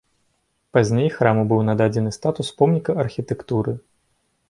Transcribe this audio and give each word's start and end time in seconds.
Пазней 0.77 1.09
храму 1.17 1.43
быў 1.53 1.61
нададзены 1.69 2.11
статус 2.19 2.53
помніка 2.63 2.91
архітэктуры. 3.07 3.81